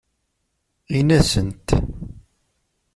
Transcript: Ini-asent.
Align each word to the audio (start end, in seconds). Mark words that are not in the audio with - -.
Ini-asent. 0.97 1.67